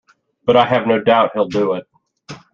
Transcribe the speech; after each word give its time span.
But 0.47 0.57
I 0.57 0.65
have 0.65 0.87
no 0.87 0.99
doubt 0.99 1.29
he'll 1.35 1.47
do 1.47 1.73
it. 1.73 1.85